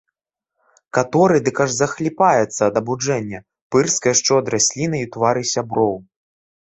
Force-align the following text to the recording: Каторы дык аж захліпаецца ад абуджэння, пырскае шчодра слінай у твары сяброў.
Каторы 0.97 1.37
дык 1.47 1.57
аж 1.65 1.71
захліпаецца 1.81 2.61
ад 2.69 2.75
абуджэння, 2.83 3.39
пырскае 3.75 4.13
шчодра 4.21 4.57
слінай 4.69 5.01
у 5.09 5.11
твары 5.17 5.43
сяброў. 5.55 5.93